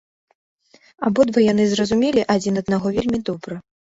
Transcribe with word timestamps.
Абодва 1.09 1.43
яны 1.51 1.63
зразумелі 1.73 2.21
адзін 2.37 2.57
аднаго 2.65 2.87
вельмі 2.99 3.19
добра. 3.31 3.55